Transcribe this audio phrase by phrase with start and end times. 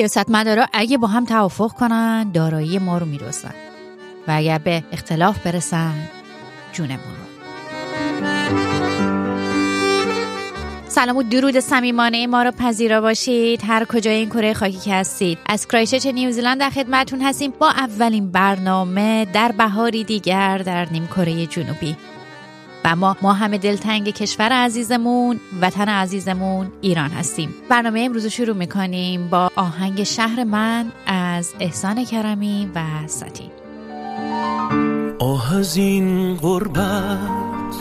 [0.00, 3.54] سیاستمدارا اگه با هم توافق کنن دارایی ما رو میدوزن.
[4.28, 5.94] و اگر به اختلاف برسن
[6.72, 7.30] جونمون رو.
[10.88, 13.60] سلام و درود صمیمانه ما رو پذیرا باشید.
[13.64, 15.38] هر کجای این کره خاکی که هستید.
[15.46, 21.46] از کرایشچ نیوزیلند در خدمتتون هستیم با اولین برنامه در بهاری دیگر در نیم کره
[21.46, 21.96] جنوبی.
[22.84, 27.54] و ما ما همه دلتنگ کشور عزیزمون وطن عزیزمون ایران هستیم.
[27.68, 33.50] برنامه امروز شروع می‌کنیم با آهنگ شهر من از احسان کرمی و ستی.
[35.18, 37.74] آه از این غربت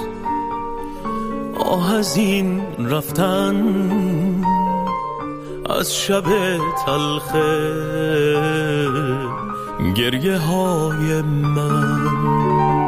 [1.59, 3.56] آه از این رفتن
[5.69, 6.23] از شب
[6.86, 7.80] تلخه
[9.95, 12.78] گریه های من.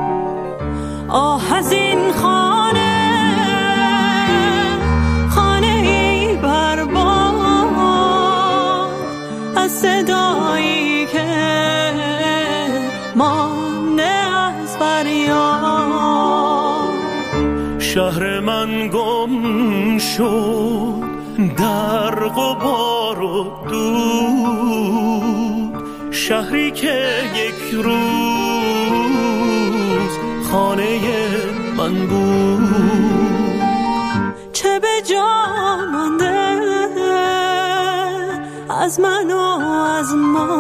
[1.12, 2.92] آه از این خانه
[5.30, 6.92] خانه ای برباد
[9.56, 11.28] از صدایی که
[13.16, 15.62] مانده از فریاد
[17.80, 21.04] شهر من گم شد
[21.58, 24.52] در غبار و دود
[26.12, 29.21] شهری که یک روز
[30.52, 31.00] خانه
[31.78, 32.70] من بود.
[34.54, 35.26] چه به جا
[35.92, 36.60] مانده
[38.82, 39.38] از من و
[40.00, 40.52] از ما.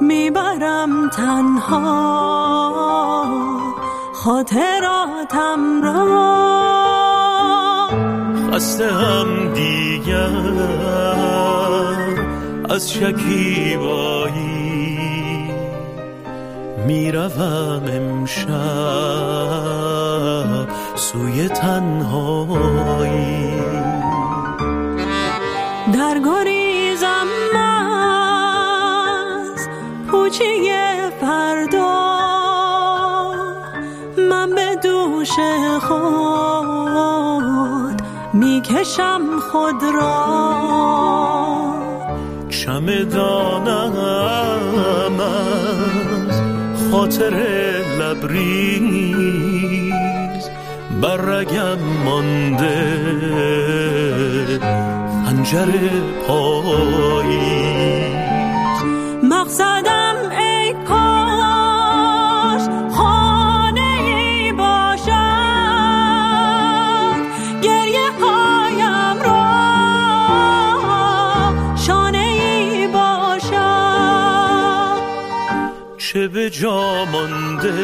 [0.00, 1.88] می‌برم تنها
[4.14, 6.28] خاطراتم را.
[8.52, 10.30] خسته هم دیگر
[12.70, 14.57] از شکیبایی.
[16.88, 18.48] می‌روم امشب
[20.94, 23.52] سوی تنهایی.
[25.94, 29.68] در گریزم از
[30.10, 30.44] پوچه
[31.20, 32.08] فردا
[34.30, 35.32] من به دوش
[35.82, 39.20] خود می‌کشم
[39.52, 40.48] خود را.
[42.50, 43.92] چمدانم
[47.08, 47.36] خاطر
[48.00, 49.14] لبریز
[51.02, 52.98] بر رگم مانده.
[55.26, 55.68] خنجر
[56.26, 58.07] پاییز.
[76.48, 77.74] به جا مانده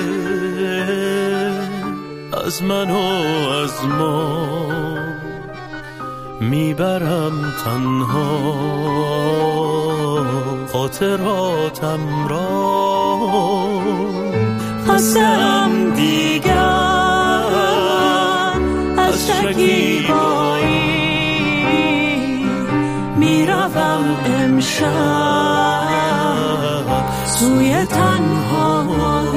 [2.47, 2.98] از من و
[3.64, 4.47] از ما
[6.41, 8.54] می‌برم تنها.
[10.72, 13.19] خاطراتم را
[14.88, 16.58] خستم دیگر
[18.96, 20.75] از شکیبایی
[23.16, 26.13] می‌روم امشب.
[27.38, 29.34] سوی تنهایی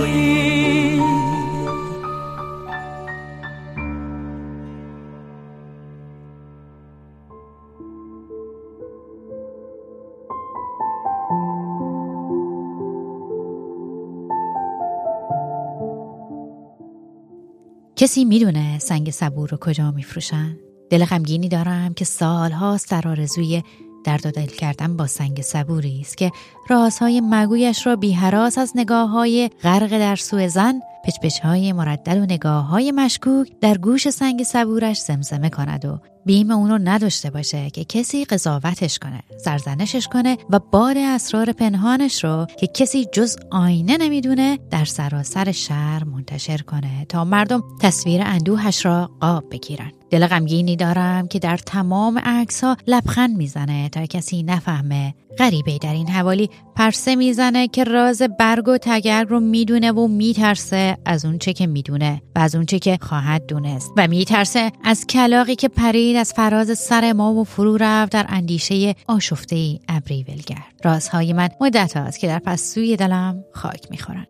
[17.96, 20.58] کسی می‌دونه سنگ صبور رو کجا میفروشن؟
[20.90, 23.64] دل غمگینی دارم که سالهاست در آرزوی
[24.04, 26.32] درد و دل کردن با سنگ صبوری است که
[26.70, 32.26] رازهای مگویش را بیهراس از نگاه های غرق در سوء زن پچپچ های مردد و
[32.26, 37.70] نگاه های مشکوک در گوش سنگ صبورش زمزمه کند و بیم اون رو نداشته باشه
[37.70, 43.98] که کسی قضاوتش کنه سرزنشش کنه و بار اسرار پنهانش رو که کسی جز آینه
[43.98, 49.92] نمی‌دونه در سراسر شهر منتشر کنه تا مردم تصویر اندوهش را قاب بگیرن.
[50.10, 55.94] دل غمگینی دارم که در تمام عکس ها لبخند می‌زنه تا کسی نفهمه غریبه در
[55.94, 61.54] این حوالی پرسه می‌زنه که راز برگ و تگرگ رو می‌دونه و میترسه از اونچه
[61.54, 63.92] که می‌دونه و از اونچه که خواهد دونست.
[63.98, 68.96] و میترسه از کلاقی که پرید از فراز سر ما و فرو رفت در اندیشه
[69.08, 70.74] آشفته ای ابری ولگرد.
[70.84, 74.28] رازهای من مدت هاست که در پستوی دلم خاک می‌خورن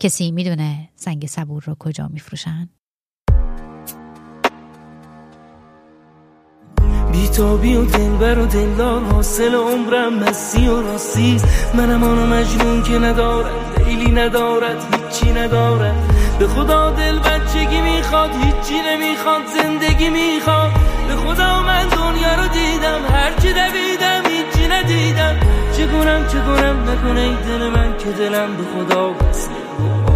[0.00, 2.68] کسی می‌دونه سنگ صبور رو کجا میفروشن؟
[7.14, 13.84] بیتابی و دلبر و دلدار حاصل عمرم مسی و راستیست منم آنو مجنون که ندارد
[13.86, 15.94] لیلی ندارد هیچی ندارد.
[16.38, 20.70] به خدا دل بچگی می‌خواد هیچی نمی‌خواد زندگی می‌خواد.
[21.08, 25.36] به خدا من دنیا رو دیدم هرچی دویدم هیچی ندیدم.
[25.76, 29.50] چه کنم نکنه ای دل من که دلم به خدا بسه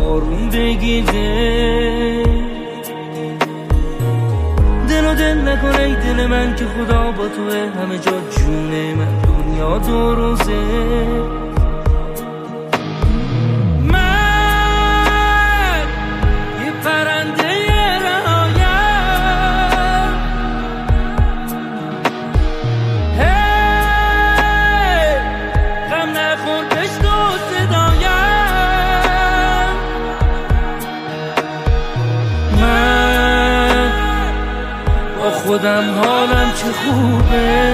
[0.04, 2.47] آروم بگیره.
[4.98, 7.70] دل و دل نکنه ای دل من که خدا با توه.
[7.82, 11.57] همه جا جونه من دنیا دو روزه.
[35.58, 37.72] خودم حالم چه خوبه؟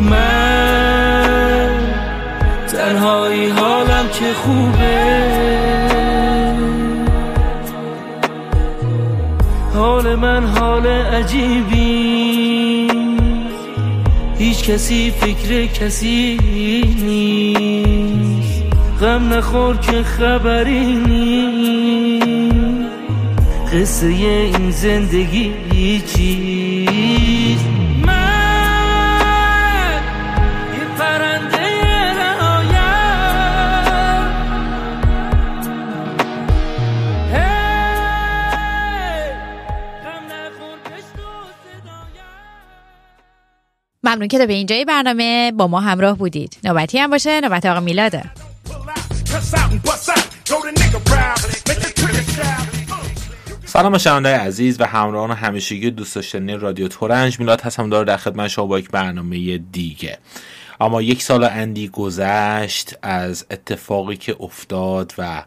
[0.00, 1.70] من
[2.72, 5.22] تنهایی حالم چه خوبه؟
[9.74, 12.88] حال من حال عجیبی.
[14.38, 16.38] هیچ کسی فکر کسی
[17.04, 18.62] نیست.
[19.00, 21.29] غم نخور که خبری نیست.
[23.72, 27.64] قصه این زندگی چیست
[28.06, 30.02] من
[30.78, 31.58] یه پرنده
[32.16, 32.80] رهایم
[44.02, 46.56] ممنون که تا به اینجای برنامه با ما همراه بودید.
[46.64, 47.40] نوبتی هم باشه.
[47.40, 48.22] نوبت آقا میلاده
[53.72, 57.40] سلام شنوندای عزیز و همراهان همیشگی دوست داشتنی رادیو تورنج.
[57.40, 60.18] میلاد هستم داره در خدمت شما با یک برنامه دیگه.
[60.80, 65.42] اما یک سال اندی گذشت از اتفاقی که افتاد و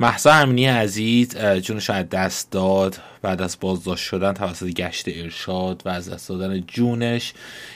[0.00, 5.88] محسا امینی عزیز جونش از دست داد بعد از بازداشت شدن توسط گشت ارشاد و
[5.88, 7.32] از دست دادن جونش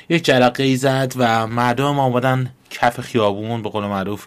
[0.08, 4.26] یک جرقه ای زد و مردم آمدن کف خیابون به قول معروف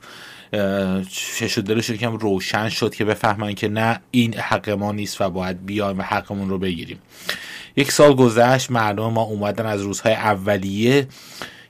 [1.11, 5.65] چش دلش یکم روشن شد که بفهمن که نه این حق ما نیست و باید
[5.65, 6.99] بیایم و حقمون رو بگیریم.
[7.75, 11.07] یک سال گذشت مردم ما اومدن از روزهای اولیه.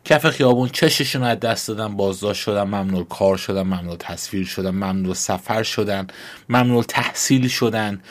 [0.06, 5.13] کف خیابون چششون از دست دادن بازداشت شدن ممنوع کار شدن ممنوع تصویر شدن ممنوع
[5.13, 6.07] سفر شدن
[6.50, 8.01] ممنوع تحصیل شدن.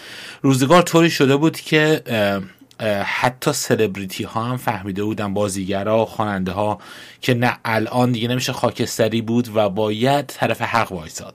[0.43, 2.03] روزگار طوری شده بود که
[3.05, 6.79] حتی سلبریتی ها هم فهمیده بودن بازیگرا خواننده ها
[7.21, 11.35] که نه الان دیگه نمیشه خاکستری بود و باید طرف حق وایساد.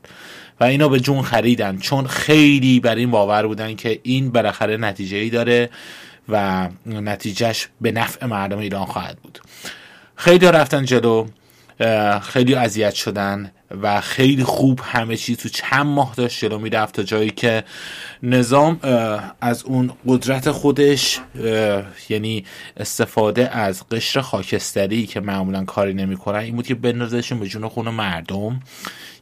[0.59, 5.17] و اینا به جون خریدن چون خیلی بر این باور بودن که این بالاخره نتیجه
[5.17, 5.69] ای داره
[6.29, 9.39] و نتیجهش به نفع مردم ایران خواهد بود.
[10.15, 11.27] خیلی رفتن جلو.
[12.21, 17.03] خیلی اذیت شدن و خیلی خوب همه چیز تو چند ماه داشت جلو می‌رفت تا
[17.03, 17.63] جایی که
[18.23, 18.79] نظام
[19.41, 21.19] از اون قدرت خودش
[22.09, 22.45] یعنی
[22.77, 27.89] استفاده از قشر خاکستری که معمولا کاری نمی‌کنن این بود که بندازشون به جون خون
[27.89, 28.59] مردم.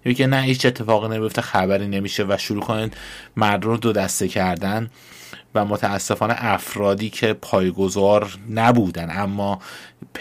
[0.05, 2.91] یا که نه هیچ اتفاقی نمیفته خبری نمیشه و شروع کنن
[3.35, 4.89] مردم رو دو دسته کردن
[5.55, 9.59] و متاسفانه افرادی که پایگذار نبودن اما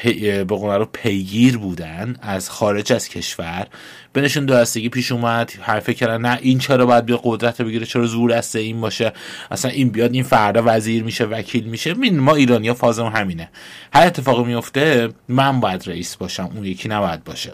[0.02, 3.66] به قول معروف پیگیر بودن از خارج از کشور.
[4.12, 8.06] بینشون دو دستگی پیش اومد حرفه کردن نه این چرا باید بیا قدرت بگیره چرا
[8.06, 9.12] زور دسته این باشه؟
[9.50, 11.94] اصلا این بیاد این فردا وزیر میشه وکیل میشه.
[11.94, 13.48] ببین ما ایرانی ها فازمون همینه.
[13.92, 17.52] هر اتفاقی میفته من باید رئیس باشم اون یکی نباید باشه.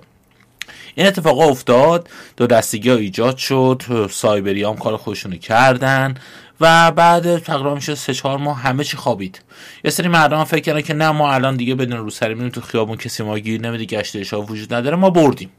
[0.95, 6.15] این اتفاق افتاد دو دستگی ها ایجاد شد سایبری هم کار خودشونو کردن
[6.61, 9.41] و بعد تقریبا میشه سه چهار ماه همه چی خوابید.
[9.85, 12.97] یه سری مردم فکر کردن که نه ما الان دیگه بدون روسری میریم تو خیابون
[12.97, 15.51] کسی ما گیر نمیده گشت وجود نداره ما بردیم.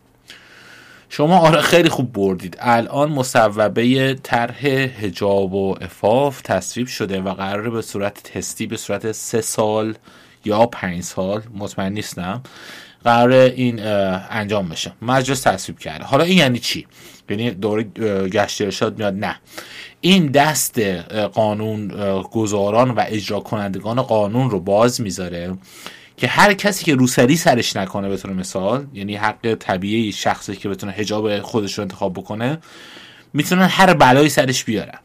[1.10, 2.58] شما آره خیلی خوب بردید.
[2.60, 9.12] الان مصوبه طرح حجاب و افاف تصویب شده و قراره به صورت تستی به صورت
[9.12, 9.96] سه سال
[10.46, 12.42] یا پنج سال مطمئن نیستم
[13.04, 13.80] قرار این
[14.30, 14.92] انجام بشه.
[15.02, 16.04] مجلس تصویب کرده.
[16.04, 16.88] حالا این یعنی چی؟
[17.30, 17.84] یعنی دوره
[18.28, 19.14] گشت ارشاد میاد.
[19.14, 19.36] نه.
[20.02, 20.80] این دست
[21.34, 21.88] قانون
[22.32, 25.58] گذاران و اجرا کنندگان قانون رو باز می‌ذاره
[26.18, 30.92] که هر کسی که روسری سرش نکنه طور مثال یعنی حق طبیعی شخصی که بتونه
[30.92, 32.58] حجاب خودش رو انتخاب بکنه
[33.34, 35.00] می‌تونن هر بلایی سرش بیارن.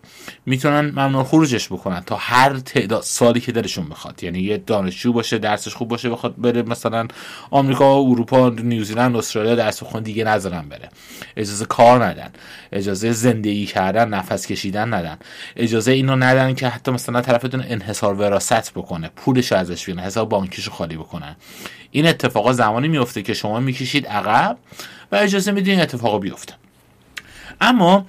[0.47, 4.25] می‌تونن ممنوع خروجش بکنن تا هر تعداد سالی که دلشون بخواد.
[4.25, 7.09] یعنی یه دانشجو باشه درسش خوب باشه بخواد بره مثلا
[7.51, 10.89] آمریکا اروپا نیوزیلند استرالیا درس بخونه دیگه نذارن بره.
[11.37, 12.31] اجازه کار ندن.
[12.73, 15.19] اجازه زندگی کردن نفس کشیدن ندن.
[15.57, 20.71] اجازه اینو ندن که حتی مثلا طرفتون انحصار وراثت بکنه پولش ازش بگیرن حساب بانکیشو
[20.71, 21.37] خالی بکنن.
[21.91, 24.59] این اتفاقا زمانی میفته که شما می‌کشید عقب
[25.13, 26.55] و اجازه میدین اتفاق بیفته.
[27.61, 28.07] اما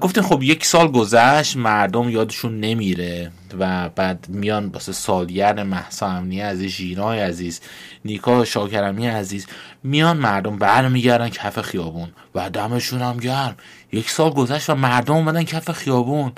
[0.00, 6.40] گفتین خب یک سال گذشت مردم یادشون نمیره و بعد میان واسه سالگرد محسا امنی
[6.40, 7.60] عزیز ژینای عزیز
[8.04, 9.46] نیکا شاکرمی عزیز
[9.82, 13.56] میان مردم برمیگردن کف خیابون و دمشون هم گرم.
[13.92, 16.32] یک سال گذشت و مردم اومدن کف خیابون.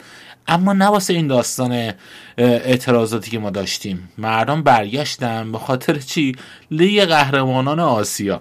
[0.49, 1.92] اما نه واسه این داستان
[2.38, 4.08] اعتراضاتی که ما داشتیم.
[4.18, 6.37] مردم برگشتن به خاطر چی؟
[6.70, 8.40] لیگ قهرمانان آسیا.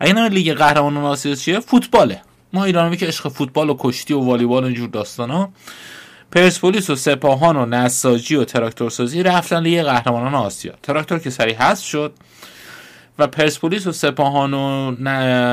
[0.00, 2.22] اگه لیگ قهرمانان آسیا چیه؟ فوتباله.
[2.54, 5.48] ما ایرانی که عشق فوتبال و کشتی و والیبال و اینجور داستانا
[6.32, 10.72] پرسپولیس و سپاهان و نساجی و تراکتورسازی رفتن لیگ قهرمانان آسیا.
[10.82, 12.12] تراکتور که سری هست شد
[13.18, 14.90] و پرسپولیس و سپاهان و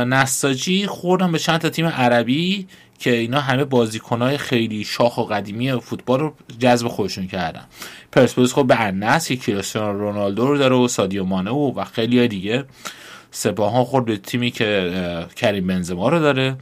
[0.05, 2.67] نساجی خوردن به چند تا تیم عربی
[2.99, 7.63] که اینا همه بازیکنهای خیلی شاخ و قدیمی فوتبال رو جذب خودشون کردن.
[8.11, 12.27] پرسپولیس خب به انس که کریستیانو رونالدو رو داره و سادیو مانه و, و خیلی
[12.27, 12.65] دیگه.
[13.31, 14.91] سپاهان خورد به تیمی که
[15.35, 16.55] کریم بنزما رو داره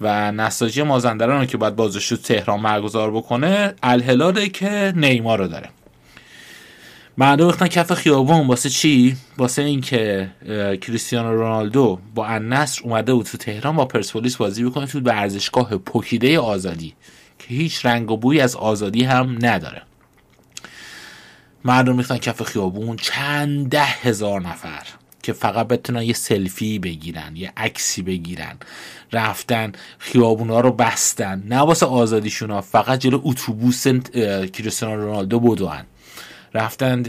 [0.00, 5.48] و نساجی مازندران رو که باید بازش تو تهران برگزار بکنه الهلاله که نیمار رو
[5.48, 5.68] داره.
[7.18, 10.30] مردم وقتا کف خیابون واسه چی؟ واسه اینکه
[10.80, 16.38] کریستیانو رونالدو با النصر اومده بود تو تهران با پرسپولیس بازی بکنه تو ورزشگاه پوکیده
[16.38, 16.94] آزادی
[17.38, 19.82] که هیچ رنگ و بوی از آزادی هم نداره.
[21.64, 24.82] مردم ریختن کف خیابون چند ده هزار نفر.
[25.26, 28.56] که فقط بتونن یه سلفی بگیرن یه عکسی بگیرن.
[29.12, 31.42] رفتن خیابونا رو بستن.
[31.46, 33.86] نه واسه آزادیشون ها فقط جلو اتوبوس
[34.52, 35.84] کریستیانو رونالدو بدوان
[36.54, 37.02] رفتن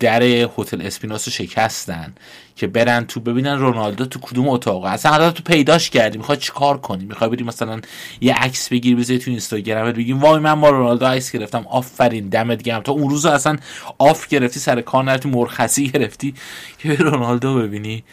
[0.00, 2.14] در هتل اسپیناس رو شکستن
[2.56, 6.78] که برن تو ببینن رونالدو تو کدوم اتاقه اصلا حالا تو پیداش کردی می‌خواد چیکار
[6.78, 7.80] کنی؟ می‌خوای بری مثلا
[8.20, 11.66] یه عکس بگیری بذاری تو اینستاگرام بگیم وای من با رونالدو عکس گرفتم.
[11.70, 12.82] آفرین دمت گرم.
[12.82, 13.56] تا اون روز اصلا
[13.98, 16.34] off گرفتی سر کار نرفتی مرخصی گرفتی
[16.78, 18.04] که رونالدو ببینی.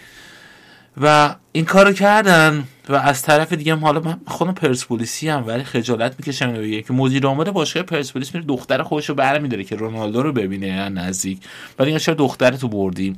[0.98, 5.64] و این کارو کردن و از طرف دیگه هم حالا من خودم پرسپولیسی هم ولی
[5.64, 10.24] خجالت می‌کشم اینو که مدیر عامل باشگاه پرسپولیس میره دختر خودش رو برمیداره که رونالدو
[10.24, 11.40] رو ببینه نزدیک.
[11.80, 13.16] ولی چرا دخترتو بردی؟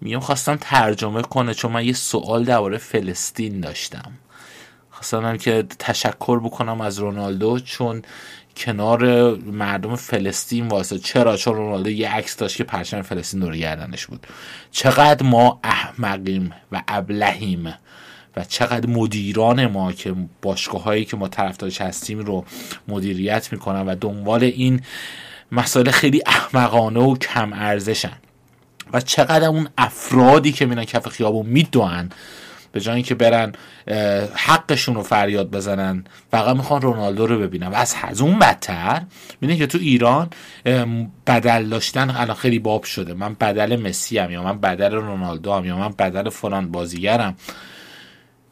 [0.00, 4.12] میام خواستم ترجمه کنه چون من یه سوال درباره فلسطین داشتم.
[4.90, 8.02] خواستم که تشکر بکنم از رونالدو چون
[8.56, 14.06] کنار مردم فلسطین واسه چرا؟ چون رونالدو یه عکس داشت که پرچم فلسطین دور گردنش
[14.06, 14.26] بود.
[14.70, 17.74] چقدر ما احمقیم و ابلهیم
[18.36, 22.44] و چقدر مدیران ما که باشگاه هایی که ما طرفدارش هستیم رو
[22.88, 24.80] مدیریت می‌کنن و دنبال این
[25.52, 28.16] مسائل خیلی احمقانه و کم ارزشن
[28.92, 32.10] و چقدر اون افرادی که میرن کف خیابون می‌دونن
[32.72, 33.52] به جای اینکه برن
[34.34, 37.66] حقشون رو فریاد بزنن فقط می‌خوان رونالدو رو ببینن.
[37.66, 39.02] و از از اون بدتر
[39.40, 40.30] می‌دونی که تو ایران
[41.26, 43.14] بدل داشتن الان خیلی باب شده.
[43.14, 47.36] من بدل مسی هم یا من بدل رونالدو هم یا من بدل فلان بازیگرم.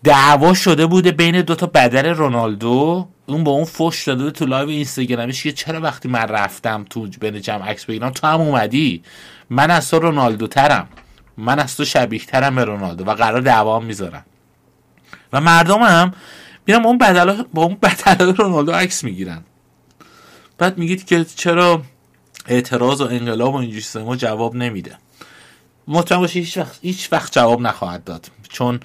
[0.05, 3.09] دعوا شده بوده بین دوتا بدل رونالدو.
[3.27, 7.41] اون با اون فش داده تو لایو اینستاگرامش که چرا وقتی من رفتم تو بین
[7.41, 9.03] جمع عکس بگیرم تو هم اومدی.
[9.51, 10.89] من از تو رونالدو ترم
[11.41, 14.25] من از تو شبیه ترم به رونالدو و قرار دعوام می‌ذارم.
[15.33, 16.15] و مردم هم
[16.67, 19.45] میرم اون بدل با اون بدل رونالدو عکس می‌گیرن.
[20.59, 21.83] بعد میگید که چرا
[22.47, 24.99] اعتراض و انقلاب و اینجوری ما جواب نمیده.
[25.89, 28.31] مطمئن باشی هیچ وقت, هیچ وقت جواب نخواهد داد.
[28.49, 28.81] چون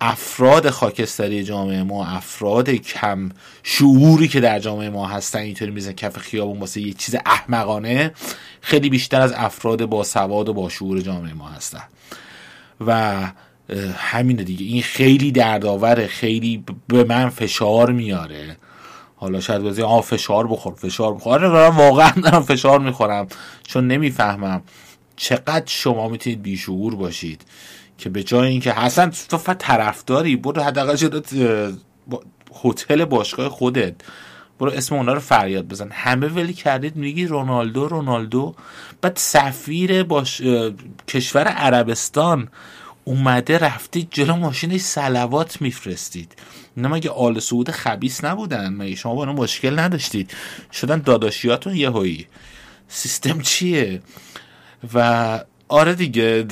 [0.00, 3.28] افراد خاکستری جامعه ما افراد کم
[3.62, 8.12] شعوری که در جامعه ما هستن اینطوری میزن کف خیابون واسه یه چیز احمقانه
[8.60, 11.82] خیلی بیشتر از افراد با سواد و با شعور جامعه ما هستن.
[12.86, 13.14] و
[13.96, 14.66] همین دیگه.
[14.66, 18.56] این خیلی دردآوره خیلی به من فشار میاره.
[19.16, 21.44] حالا شاید بازی آه فشار بخور فشار بخور.
[21.44, 23.26] آره واقعا دارم فشار می‌خورم
[23.66, 24.62] چون نمی‌فهمم
[25.16, 27.42] چقدر شما می‌تونید بیشعور باشید.
[27.98, 30.36] که به جای اینکه حسن تو طرفداری.
[30.36, 31.20] برو حداقل جلو
[32.64, 33.94] هتل باشگاه خودت.
[34.58, 35.88] برو اسم اونا رو فریاد بزن.
[35.92, 38.54] همه ولی کردید میگی رونالدو رونالدو.
[39.00, 40.42] بعد سفیر باش
[41.08, 42.48] کشور عربستان
[43.04, 46.32] اومده رفتید جلو ماشینش سلوات میفرستید.
[46.76, 50.30] اینا مگه آل سعود خبیس نبودن؟ مگه شما با مشکل نداشتید؟
[50.72, 52.26] شدن داداشیاتون یه هایی
[52.88, 54.02] سیستم چیه؟
[54.94, 56.46] و آره دیگه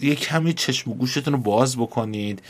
[0.00, 2.42] یه کمی چشم و گوشتون رو باز بکنید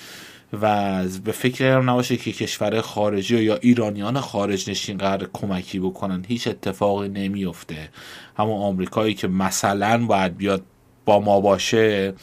[0.52, 6.24] و به فکر هم نباشه که کشور خارجی یا ایرانیان خارج نشین قرار کمکی بکنن.
[6.28, 7.88] هیچ اتفاقی نمیفته.
[8.36, 10.62] همون آمریکایی که مثلا باید بیاد
[11.04, 12.14] با ما باشه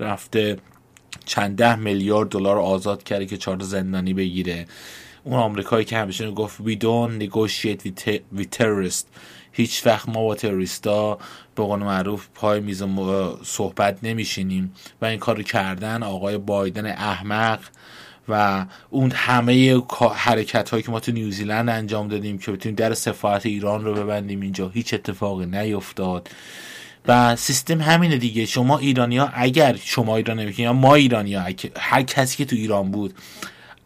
[0.00, 0.56] رفته
[1.24, 4.66] چند ده میلیارد دلار آزاد کرده که چهار زندانی بگیره.
[5.24, 7.90] اون آمریکایی که همیشه گفت we don't negotiate
[8.36, 9.06] with terrorists.
[9.52, 11.18] هیچ وقت ما با تروریستا
[11.54, 12.82] به قول معروف پای میز
[13.42, 14.74] صحبت نمیشینیم.
[15.02, 17.60] و این کارو کردن آقای بایدن احمق
[18.28, 19.82] و اون همه
[20.14, 24.40] حرکت هایی که ما تو نیوزیلند انجام دادیم که بتونیم در سفارت ایران رو ببندیم
[24.40, 26.28] اینجا هیچ اتفاقی نیفتاد.
[27.08, 28.46] و سیستم همینه دیگه.
[28.46, 32.56] شما ایرانی ها اگر شما ایران نمی‌کنید یا ما ایرانی ها هر کسی که تو
[32.56, 33.14] ایران بود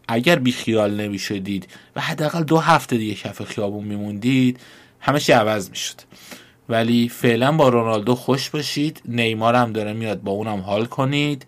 [0.09, 4.61] اگر بی خیال نمی شدید و حداقل دو هفته دیگه کف خیابون میموندید
[5.01, 5.95] همه چی عوض می‌شد.
[6.69, 9.03] ولی فعلا با رونالدو خوش باشید.
[9.05, 11.47] نیمار هم داره میاد با اونم حال کنید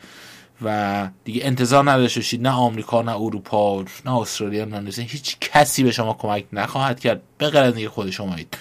[0.63, 5.91] و دیگه انتظار نداشته باشید نه آمریکا نه اروپا نه استرالیا نه هیچ کسی به
[5.91, 7.21] شما کمک نخواهد کرد.
[7.39, 8.57] به غیر دیگه خود شمایید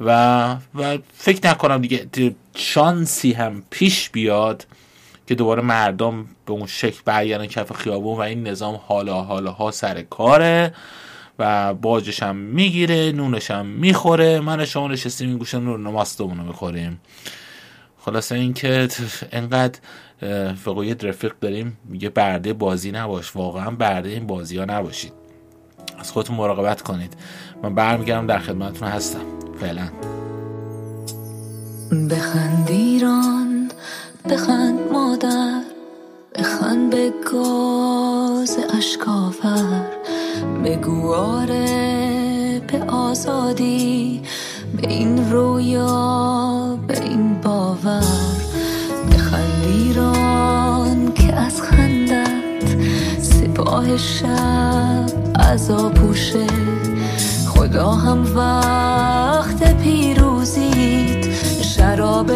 [0.00, 4.66] و و فکر نکنم دیگه شانسی هم پیش بیاد.
[5.30, 9.70] که دوباره مردم به اون شکل برگردن کف خیابون و این نظام حالا حالا ها
[9.70, 10.74] سر کاره
[11.38, 14.40] و باجش هم می‌گیره نونش هم می‌خوره.
[14.40, 17.00] من شما نشستیم این گوشه نور نماستمون رو می‌خوریم.
[17.98, 18.88] خلاصه اینکه
[19.32, 19.78] انقدر
[20.64, 25.12] فقویت رفیق داریم میگه برده بازی نباش واقعا برده این بازی ها نباشید.
[25.98, 27.14] از خودتون مراقبت کنید.
[27.62, 29.24] من برمیگردم در خدمتتون هستم.
[29.60, 29.88] فعلا.
[32.10, 33.39] بخند ایران
[34.28, 35.60] بخند مادر
[36.34, 39.86] بخند به گاز اشکاور
[40.64, 44.22] بگو آره به آزادی
[44.76, 48.02] به این رویا به این باور.
[49.12, 52.82] بخند ایران که از خندت
[53.22, 55.06] سپاه شب
[55.40, 56.46] عذا پوشه
[57.48, 62.30] خدا هم وقت پیروزید شراب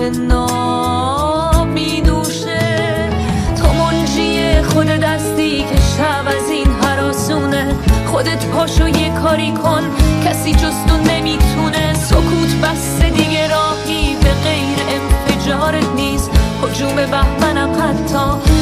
[1.75, 3.11] نامی نوشه
[3.57, 7.75] تو منجی خود دستی که شب از این حراسونه.
[8.07, 9.83] خودت پاشو یه کاری کن.
[10.25, 11.95] کسی جستو نمی‌تونه.
[11.95, 13.49] سکوت بس دیگه.
[13.49, 16.31] راهی به غیر انفجارت نیست.
[16.63, 18.54] حجوم بهمنم حتی.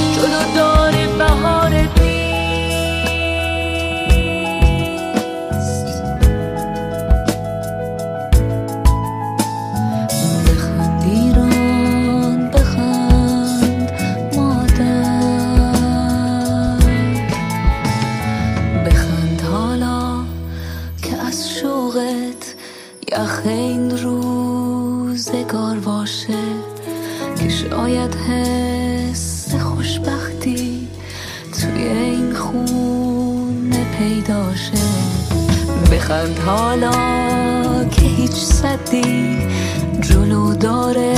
[36.12, 36.90] بخند حالا
[37.84, 39.38] که هیچ صدی
[40.00, 41.14] جلو داره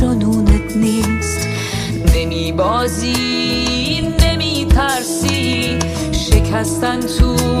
[0.00, 1.48] جنونت نیست.
[2.14, 5.78] نمی بازی نمی ترسی.
[6.12, 7.57] شکستن توی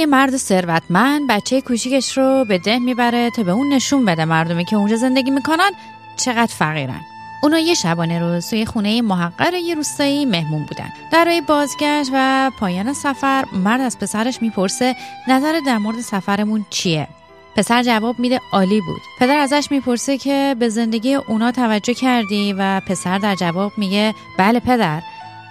[0.00, 4.64] یه مرد ثروتمند بچه کوچیکش رو به ده می‌بره تا به اون نشون بده مردمی
[4.64, 5.70] که اونجا زندگی می‌کنن
[6.16, 7.00] چقدر فقیرن.
[7.42, 10.92] اونا یه شبانه روز توی خونه محقر یه روستایی مهمون بودن.
[11.12, 14.96] در بازگشت و پایان سفر مرد از پسرش می‌پرسه
[15.28, 17.08] نظر در مورد سفرمون چیه؟
[17.56, 19.00] پسر جواب میده عالی بود.
[19.18, 24.60] پدر ازش می‌پرسه که به زندگی اونا توجه کردی؟ و پسر در جواب میگه بله
[24.60, 25.02] پدر.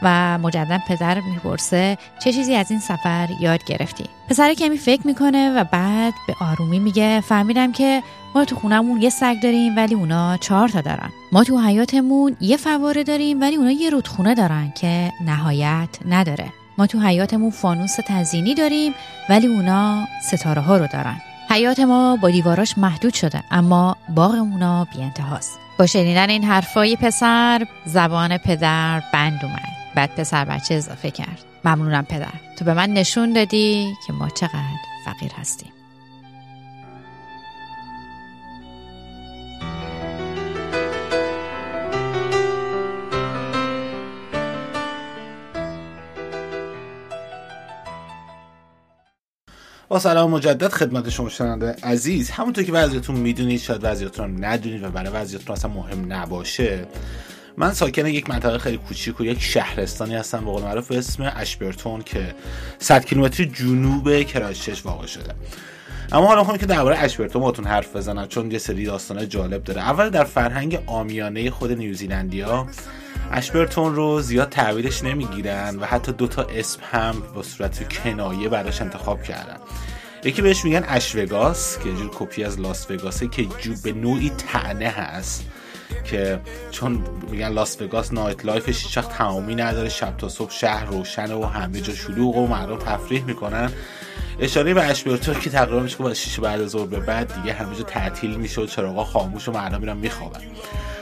[0.02, 5.52] و مجدد پدر می‌پرسه چه چیزی از این سفر یاد گرفتی؟ پسر کمی فکر می‌کنه
[5.52, 8.04] و بعد به آرومی میگه فهمیدم که
[8.36, 11.10] ما تو خونمون یه سگ داریم ولی اونا چهار تا دارن.
[11.32, 16.46] ما تو حیاتمون یه فواره داریم ولی اونا یه رودخونه دارن که نهایت نداره.
[16.78, 18.94] ما تو حیاتمون فانوس تزینی داریم
[19.30, 21.22] ولی اونا ستاره ها رو دارن.
[21.50, 25.60] حیات ما با دیواراش محدود شده اما باغ اونا بی انتهاست.
[25.80, 29.79] با شنیدن این حرفای پسر زبان پدر بند اومد.
[30.00, 31.46] بعد پسر بچه اضافه کرد.
[31.66, 32.34] ممنونم پدر.
[32.60, 35.72] تو به من نشون دادی که ما چقدر فقیر هستیم.
[49.88, 52.32] با سلام مجدد خدمت شما شنونده عزیز.
[52.32, 56.88] همونطور که بعضیتون می‌دونید شاید بعضیتون ندونید و برای بعضیتون اصلا مهم نباشه.
[57.60, 61.32] من ساکن یک منطقه خیلی کوچیک و یک شهرستانی هستم به قول معروف به اسم
[61.36, 62.36] اشبرتون که
[62.80, 65.34] 100 کیلومتری جنوب کرایستچرچ واقع شده.
[66.12, 69.82] اما حالا خواهم که درباره اشبرتون باتون حرف بزنم چون یه سری داستان جالب داره.
[69.82, 72.67] اول در فرهنگ عامیانه خود نیوزیلندیا
[73.32, 78.82] اشبرتون رو زیاد تحویلش نمی‌گیرن و حتی دو تا اسم هم به صورت کنایه براش
[78.82, 79.58] انتخاب کردن.
[80.24, 84.88] یکی بهش میگن Ashvegas که جور کپی از لاس وگاسه که جو به نوعی طعنه
[84.89, 85.45] هست.
[86.04, 86.39] که
[86.71, 91.43] چون میگن لاس وگاس nightlife ش هیچ تمامی نداره شب تا صبح شهر روشنه و
[91.43, 93.71] همه جا شلوغ و مردم تفریح می‌کنن.
[94.39, 97.84] اشاره به اشبرتون که تقریبا میشه از 6 بعد از به بعد دیگه همه جا
[97.84, 100.39] تعطیل میشه و چراغا خاموش و مردم میرن میخوابن.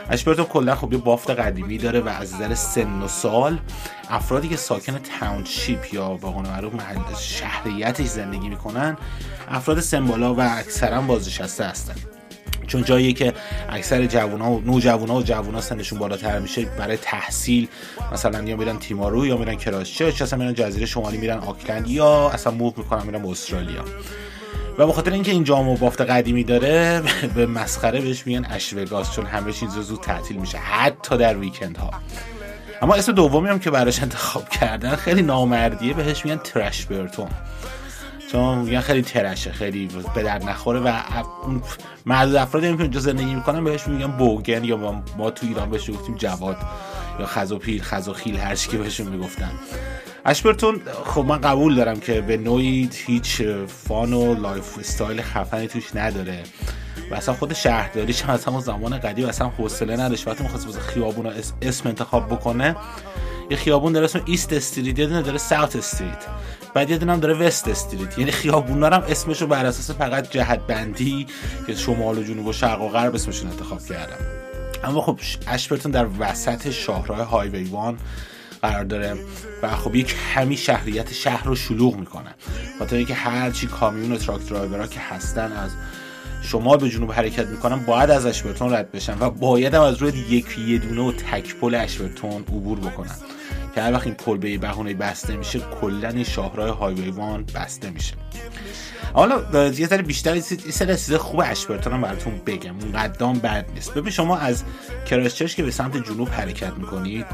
[0.09, 3.59] اشبرتون کلا خب یه بافت قدیمی داره و از نظر سن و سال
[4.09, 6.73] افرادی که ساکن township یا به قول معروف
[7.21, 8.97] شهریتش زندگی می‌کنن
[9.49, 11.95] افراد سمبالا و اکثرا بازنشسته هستن.
[12.67, 13.33] چون جایی که
[13.69, 17.67] اکثر جوونا و نوجوانا و جوونا سنشون بالاتر میشه برای تحصیل
[18.13, 22.53] مثلا یا میرن تیمارو یا میرن کرایستچرچ اصلا میرن جزیره شمالی میرن آکلند یا اصلا
[22.53, 23.83] move می‌کنن میرن استرالیا.
[24.77, 27.03] و به خاطر اینکه این جام و بافت قدیمی داره
[27.35, 31.91] به مسخره بهش میگن اشوگاس چون همه چیز زود تعطیل میشه حتی در ویکند ها
[32.81, 37.27] اما اسم دومی هم که براش انتخاب کردن خیلی نامردیه بهش میگن ترش برتون.
[38.31, 41.01] چون میگن خیلی ترشه خیلی به در نخوره و
[42.05, 44.77] معدود افرادی که اینجا زندگی می‌کنن بهش میگن بوگن یا
[45.17, 46.57] ما, تو ایران بهش گفتیم جواد
[47.19, 49.51] یا خزوپیر خزوخیل هر چی که بهشون می‌گفتن.
[50.25, 56.43] اشبرتون خب من قبول دارم که به نوعی هیچ fun و lifestyle خفنی توش نداره.
[57.11, 60.27] و اصلا خود شهرداریش هم از همون زمان قدیم اصلا حوصله نداشت.
[60.27, 62.75] وقتی می‌خواست واسه خیابون اسم انتخاب بکنه
[63.49, 66.25] یه خیابون داره اسم East Street یه داره South Street
[66.73, 68.17] بعد یه دونه هم داره West Street.
[68.17, 71.27] یعنی خیابون هم اسمشو بر اساس فقط جهت بندی
[71.67, 74.17] که شمال و جنوب و شرق و غرب اسمشون انتخاب کردن.
[74.83, 77.97] اما خب اشبرتون در وسط شاهراه Highway One
[78.61, 79.15] قرار داره
[79.63, 82.35] و خب یک کمی شهریت شهر رو شلوغ می‌کنه.
[82.79, 85.71] خاطر اینکه هرچی کامیون و truck driver ها که هستن از
[86.41, 90.11] شمال به جنوب حرکت می‌کنن باید از اشبرتون رد بشن و باید هم از روی
[90.29, 93.15] یک یه دونه و تک پل اشبرتون عبور بکنن.
[93.77, 97.89] که هر وقت این پل به بهونه بسته میشه کلا این شاهراه Highway One بسته
[97.89, 98.13] میشه.
[99.13, 102.79] حالا یه ذره بیشتر یه سری چیز خوب اشبرتون هم براتون بگم.
[102.79, 103.93] اونقدرام بد نیست.
[103.93, 104.63] ببین شما از
[105.05, 107.25] کرایستچرچ که به سمت جنوب حرکت می‌کنید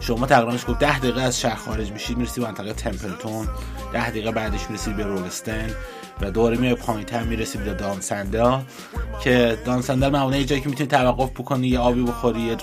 [0.00, 3.48] شما تقریبا گفت 10 دقیقه از شهر خارج میشید می‌رسی منطقه تمپلتون
[3.92, 5.70] 10 دقیقه بعدش می‌رسید به رولستن.
[6.22, 8.62] و دوره میای پایینتر می‌رسید به دانسندل
[9.24, 12.56] که دانسندل معمولا یه جایی که می‌تونی توقف بکنی یه آبی بخوری یه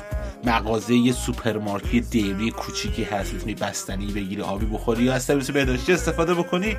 [0.43, 5.93] مغازه یه سوپرمارکت dairy کوچیکی هست می‌تونی بستنی بگیری آبی بخوری یا از سرویس بهداشتی
[5.93, 6.77] استفاده بکنی.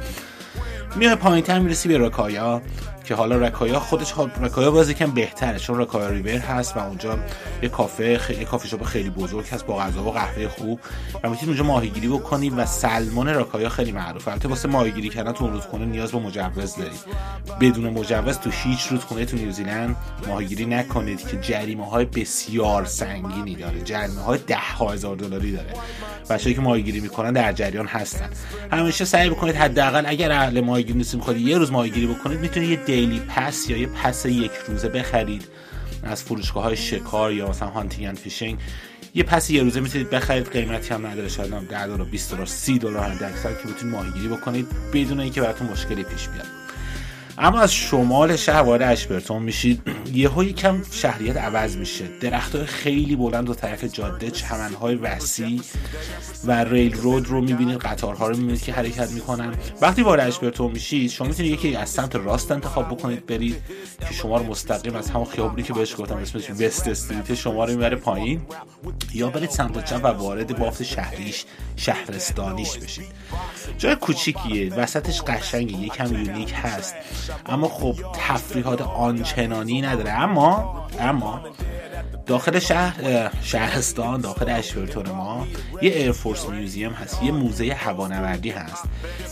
[0.97, 2.62] میای پایین تر می‌رسی به رکایا
[3.11, 7.18] که حالا رکایا خودش خب رکایا باز یکم بهتره چون رکایا ریور هست و اونجا
[7.62, 10.81] یه کافه خیلی کافی شاپ خیلی بزرگ هست با غذا و قهوه خوب
[11.23, 14.31] و می‌تونی اونجا ماهیگیری بکنی و سلمون رکایا خیلی معروفه.
[14.31, 16.96] البته واسه ماهیگیری کردن تو رودخونه نیاز به مجوز داری
[17.61, 19.96] بدون مجوز تو هیچ رودخونه تو نیوزیلند
[20.29, 25.75] ماهیگیری نکنید که جریمه های بسیار سنگینی داره جریمه های ده هزار دلاری داره.
[26.31, 28.31] بچه‌ای که ماهیگیری می‌کنن در جریان هستن.
[28.73, 32.77] همیشه سعی بکنید حداقل اگر اهل ماهیگیری نیستید می‌خواید یه روز ماهیگیری بکنید می‌تونید یه
[33.01, 35.45] daily pass یا یه pass یک روزه بخرید.
[36.03, 38.59] از فروشگاه های شکار یا مثلا Hunting and Fishing
[39.15, 40.51] یه pass یه روزه می‌تونید بخرید.
[40.51, 41.29] قیمتی هم نداره.
[41.29, 45.67] شاید 10 دلار 20 دلار 30 دلار اکثر که بتونید ماهیگیری بکنید بدون اینکه براتون
[45.67, 46.60] مشکلی پیش بیاد.
[47.42, 49.83] اما از شمال شهر وارد اشبرتون میشید
[50.14, 52.05] یهو یکم شهریت عوض میشه.
[52.20, 55.61] درختای خیلی بلند و طرف جاده چمنهای وسیع
[56.44, 59.55] و ریل رود رو می‌بینید قطارها رو می‌بینید که حرکت می‌کنن.
[59.81, 63.57] وقتی وارد اشبرتون میشید شما می‌تونید یکی از سمت راست انتخاب بکنید برید
[64.09, 67.70] که شما رو مستقیم از همون خیابونی که بهش گفتم اسمش وست استریت شما رو
[67.70, 68.42] می‌بره پایین.
[69.14, 71.44] یا برید سمت چپ و وارد بافت شهریش
[71.76, 73.07] شهرستانیش بشید.
[73.79, 76.94] جای کوچیکیه وسطش قشنگه یکم یونیک هست.
[77.47, 80.11] اما خب تفریحات آنچنانی نداره.
[80.11, 81.40] اما اما
[82.27, 85.47] داخل شهر شهرستان داخل اشورتون ما
[85.83, 88.83] یه ایرفورس میوزیم هست یه موزه هوانوردی هست.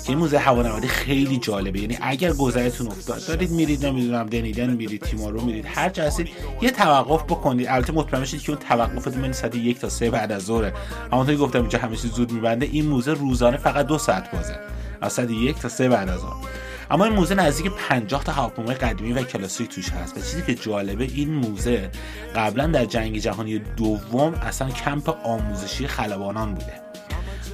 [0.05, 1.81] که این موزه هوانوردی خیلی جالبه.
[1.81, 6.29] یعنی اگر گذرتون افتاد دارید میرید نمی‌دونم دنیدن میرید تیمارو میرید هر جا هستید
[6.63, 7.67] یه توقف بکنید.
[7.69, 10.73] البته مطمئن بشید که اون توقف من ساعت یک تا سه بعد از ظهر
[11.13, 12.67] همونطوری گفتم اینجا همیشه زود میبنده.
[12.67, 14.59] این موزه روزانه فقط دو ساعت بازه.
[15.01, 16.37] از ساعت یک تا سه بعد از ظهر.
[16.91, 20.17] اما این موزه نزدیک 50 تا هواپیمای قدیمی و کلاسیک توش هست.
[20.17, 21.91] و چیزی که جالبه این موزه
[22.37, 26.73] قبلا در جنگ جهانی دوم اصلا کمپ آموزشی خلبانان بوده.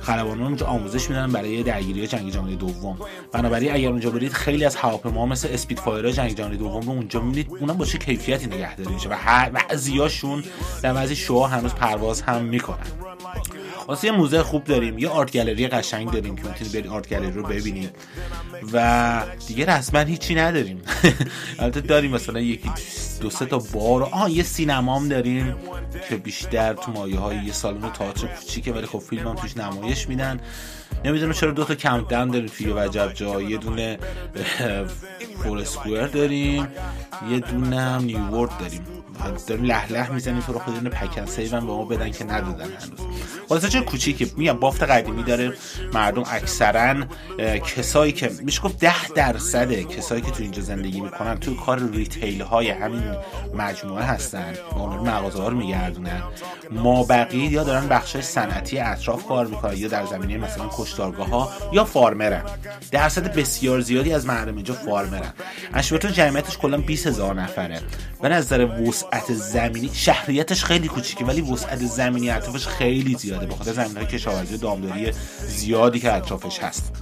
[0.02, 2.98] خلبانان اونجا آموزش میدن برای درگیری جنگ جهانی دوم.
[3.32, 7.48] بنابراین اگر اونجا برید خیلی از هواپیما مثل Spitfire جنگ جهانی دوم رو اونجا می‌بینید.
[7.60, 10.44] اونم با چه کیفیتی نگهداری میشه و هر بعضیاشون
[10.82, 13.13] در بعضی شوها هنوز پرواز هم می‌کنن.
[13.88, 17.30] واسه یه موزه خوب داریم یه art gallery قشنگ داریم که می‌تونید برید art gallery
[17.30, 17.90] رو ببینید
[18.72, 20.82] و دیگه رسما هیچی نداریم.
[21.58, 22.70] البته داریم مثلا یکی
[23.20, 24.02] دو سه تا بار.
[24.02, 25.56] آه یه سینمام داریم
[26.08, 30.08] که بیشتر تو مایه های یه سالن تئاتر کوچیکه ولی خب فیلم هم توش نمایش
[30.08, 30.40] میدن.
[31.04, 33.42] نمی‌دونم چرا دو تا کم دن داریم توی وجب جا.
[33.42, 33.98] یه دونه
[35.42, 36.68] فور اسکوئر داریم
[37.30, 39.03] یه دونه هم نیوورد داریم.
[39.46, 42.98] داریم می‌زنیم تو رو خود اینو پکن سیون به ما بدن که ندادن هنوز.
[43.48, 45.52] خلاصه چه کوچیکه میگم بافت قدیمی داره.
[45.92, 47.04] مردم اکثرا
[47.58, 52.42] کسایی که میشه گفت ده درصد کسایی که تو اینجا زندگی می‌کنن تو کار ریتیل
[52.42, 53.02] های همین
[53.54, 54.52] مجموعه هستن.
[54.72, 56.22] و رو مغازه ها رو میگردونن.
[56.70, 61.52] ما بقیه یا دارن بخش صنعتی اطراف کار می‌کنن یا در زمینه مثلا کشتارگاه ها
[61.72, 62.42] یا فارمرن.
[62.90, 65.32] درصد بسیار زیادی از مردم اینجا فارمرن.
[65.74, 67.80] اشبتون جمعیتش کلا 20 هزار نفره.
[68.22, 68.64] به نظر
[69.12, 73.46] وسعت زمینی شهریتش خیلی کوچیکه ولی وسعت زمینی اطرافش خیلی زیاده.
[73.46, 75.12] بخاطر زمین های کشاورزی دامداری
[75.46, 76.92] زیادی که اطرافش هست.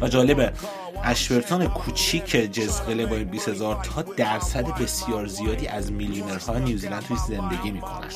[0.00, 0.52] و جالبه
[1.04, 7.70] اشورتان کوچیک جزقله با 20 هزار تا درصد بسیار زیادی از میلیونرها نیوزیلند توی زندگی
[7.70, 8.08] می‌کنن.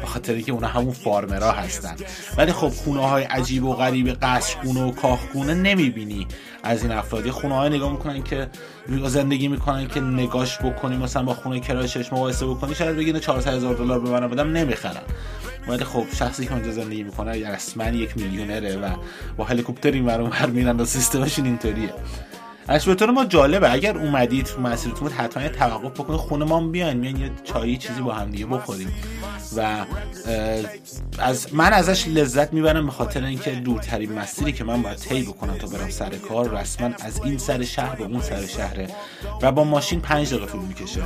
[0.00, 1.96] به خاطر اینکه اونا همون فارمرها هستن.
[2.36, 6.26] ولی خب خونه های عجیب و غریب قصرخونه و کاخخونه نمی‌بینی.
[6.62, 8.48] از این افرادی خونه های نگاه می‌کنن که
[8.88, 13.54] زندگی می‌کنن که نگاش بکنی مثلا با خونه کرایه شش مقایسه بکنی شاید بگینه 400
[13.54, 15.02] هزار دلار به من بدم نمی‌خرن
[15.68, 18.88] ولی خب شخصی که اونجا زندگی می‌کنه رسما یک میلیونره و
[19.36, 21.94] با هلیکوپتر این ور میرن و سیستمشون اینطوریه.
[22.68, 27.16] اشبتون ما جالبه اگر اومدید تو مسیرتون حتما یه توقف بکنید خونه ما بیاین میان
[27.16, 28.94] یه چایی چیزی با هم دیگه بخوریم.
[29.56, 29.84] و
[31.18, 35.58] از من ازش لذت می‌برم به خاطر اینکه دورترین مسیری که من باید طی بکنم
[35.58, 38.88] تا برم سر کار رسما از این سر شهر به اون سر شهره
[39.42, 41.02] و با ماشین پنج دقیقه طول می‌کشه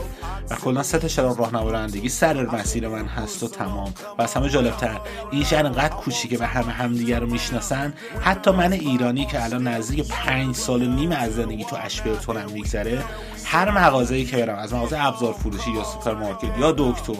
[0.50, 4.48] و کلا سه تا چراغ رانندگی سر مسیر من هست و تمام و از همه
[4.48, 7.94] جالبتر این شهر انقدر کوچیکه و همه همدیگه رو می‌شناسن.
[8.20, 13.02] حتی من ایرانی که الان نزدیک پنج سال نیم از زندگی تو اشبرتون هم میگذره
[13.48, 17.12] هر مغازه‌ای که برم از مغازه ابزار فروشی یا سوپرمارکت یا دکتر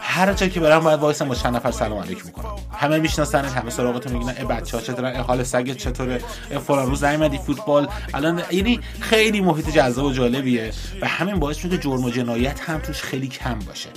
[0.00, 2.56] هر جایی که برم باید وایسم با چند نفر سلام علیک می‌کنم.
[2.72, 6.18] همه می‌شناسن همه سراغتون میگن ای بچه‌ها چطورن حال سگت چطوره؟
[6.66, 10.70] فلان روز نیومدی فوتبال؟ الان یعنی خیلی محیط جذاب و جالبیه
[11.00, 13.88] و همین باعث میشه جرم و جنایت هم توش خیلی کم باشه.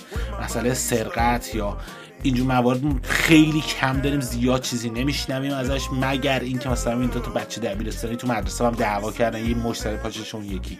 [0.43, 1.77] مسئله سرقت یا
[2.25, 7.31] اینجور موارد خیلی کم داریم زیاد چیزی نمیشنویم ازش مگر اینکه مثلا این دو تا
[7.31, 10.79] بچه دبیرستانی تو مدرسه هم دعوا کردن یه مشتری پاششون یکی.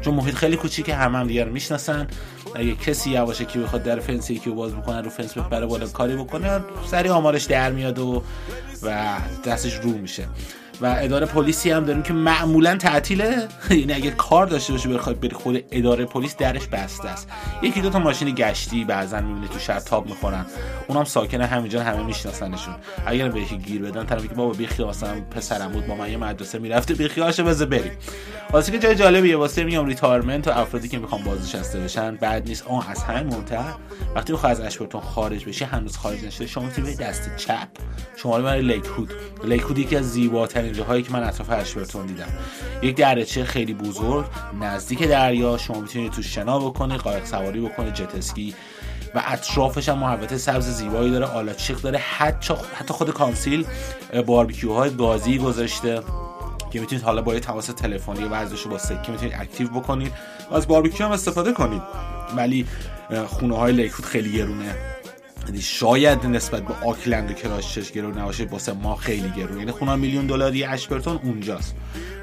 [0.00, 2.06] چون محیط خیلی کوچیکه هم هم دیگه رو می‌شناسن.
[2.54, 6.16] اگه کسی یواشه که بخواد در فنس یکی باز بکنه رو فنس بپره بالا کاری
[6.16, 8.22] بکنه سری آمارش در میاد و
[8.82, 10.28] و دستش رو میشه.
[10.80, 13.48] و اداره پلیسی هم داریم که معمولا تعطیله.
[13.70, 17.28] یعنی اگه کار داشته باشه بخواد بری خود اداره پلیس درش بسته است.
[17.62, 20.46] یکی دو تا ماشین گشتی بعضا می‌بینی تو شهر تاب می‌خورن.
[20.88, 22.74] اونم ساکن همینجا همه میشناسنشون.
[23.06, 26.58] اگر بهش گیر بدن طرفی که بابا بیخیال مثلا پسرم بود با من یه مدرسه
[26.58, 27.92] می‌رفته بیخیالش بذار بریم.
[28.52, 32.66] واسه که جای جالبیه واسه میگم retirement و افرادی که می‌خوان بازنشسته بشن بعد نیست.
[32.66, 33.64] اون از همین مهمتر
[34.14, 37.68] وقتی بخوای از اشبرتون خارج بشی هنوز خارج نشده شما می‌تونید دست چپ.
[38.16, 39.12] شما برای Lake Hood
[39.44, 39.78] Lake Hood
[40.72, 42.28] جاهایی که من اطراف اشبرتون دیدم
[42.82, 44.26] یک دریاچه خیلی بزرگ
[44.60, 48.54] نزدیک دریا شما می‌تونید تو شنا بکنید قایق سواری بکنید جت اسکی.
[49.14, 51.98] و اطرافش هم محوطه سبز زیبایی داره آلاچیق داره.
[51.98, 52.54] حتی
[52.88, 53.66] خود council
[54.26, 56.02] barbecue های گازی گذاشته
[56.70, 60.12] که می‌تونید حالا با یه تماس تلفنی ورزش با سکه می‌تونید active بکنید
[60.50, 61.82] و از باربیکیو هم استفاده کنید.
[62.36, 62.66] ولی
[63.26, 64.93] خونه های Lake Hood خیلی گرونه.
[65.60, 70.26] شاید نسبت به آکلند و کرایستچرچ گرون نباشه واسه ما خیلی گرون یعنی خونه میلیون
[70.26, 71.74] دلاری اشبرتون اونجاست.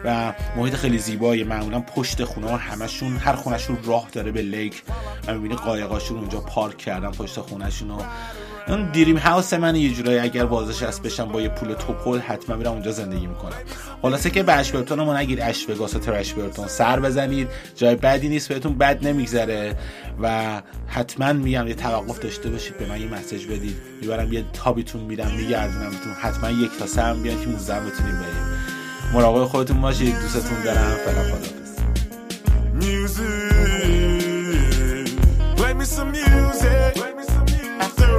[0.06, 1.44] و محیط خیلی زیبایی.
[1.44, 4.84] معمولا پشت خونه ها همشون هر خونهشون راه داره به lake.
[5.28, 8.02] و می‌بینی قایقاشون اونجا پارک کردن پشت خونهشون و
[8.72, 12.72] اون dream house من یه جورایی اگر بازنشست بشم با یه پول تپل حتما میرم
[12.72, 13.56] اونجا زندگی می‌کنم.
[14.02, 17.48] خلاصه که به اشبرتون رو نگید اشوگاس و ترشبرتون سر بزنید.
[17.76, 19.76] جای بدی نیست بهتون بد نمیگذره.
[20.22, 22.78] و حتما میگم یه توقف داشته باشید.
[22.78, 23.76] به من یه مسیج بدید.
[24.02, 26.14] می‌برم یه تابیتون میدم میگردونمتون.
[26.22, 28.58] حتما یک تا هم بیان که موزه بتونیم بریم.
[29.14, 30.16] مراقب خودتون باشید.
[30.22, 30.98] دوستتون دارم.
[31.06, 31.62] فعلا خدافظ
[35.58, 36.91] Play me some music.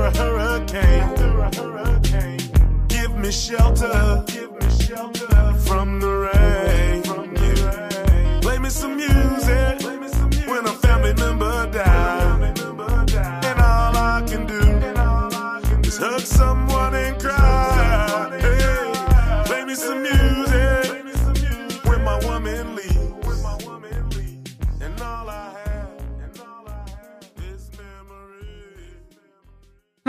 [0.03, 1.15] a hurricane.
[1.41, 2.87] A hurricane.
[2.89, 4.25] Give me shelter.
[4.27, 5.52] Give me shelter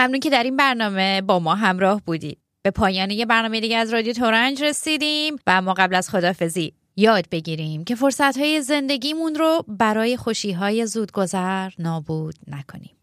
[0.03, 2.37] ممنون که در این برنامه با ما همراه بودید.
[2.61, 7.29] به پایان یه برنامه دیگه از رادیو تورنج رسیدیم و اما قبل از خدافزی یاد
[7.29, 12.95] بگیریم که فرصت های زندگیمون رو برای خوشی های زودگذر نابود نکنیم.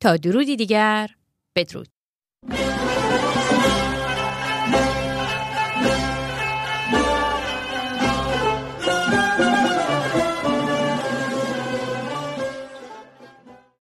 [0.00, 1.10] تا درودی دیگر
[1.56, 1.88] بدرود.